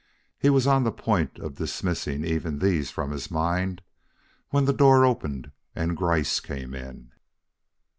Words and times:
He 0.39 0.49
was 0.49 0.65
on 0.65 0.83
the 0.83 0.91
point 0.91 1.37
of 1.37 1.57
dismissing 1.57 2.25
even 2.25 2.57
these 2.57 2.89
from 2.89 3.11
his 3.11 3.29
mind, 3.29 3.83
when 4.49 4.65
the 4.65 4.73
door 4.73 5.05
opened 5.05 5.51
and 5.75 5.95
Gryce 5.95 6.39
came 6.39 6.73
in. 6.73 7.11